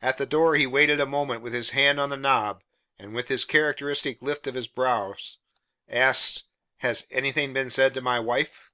At 0.00 0.16
the 0.16 0.24
door 0.24 0.54
he 0.54 0.66
waited 0.66 1.00
a 1.00 1.06
moment 1.06 1.42
with 1.42 1.52
his 1.52 1.68
hand 1.76 2.00
on 2.00 2.08
the 2.08 2.16
knob, 2.16 2.62
and 2.98 3.14
with 3.14 3.28
the 3.28 3.36
characteristic 3.46 4.22
lift 4.22 4.46
of 4.46 4.54
his 4.54 4.66
brows, 4.66 5.36
asked: 5.86 6.44
"Has 6.78 7.06
anything 7.10 7.52
been 7.52 7.68
said 7.68 7.92
to 7.92 8.00
my 8.00 8.20
wife?" 8.20 8.72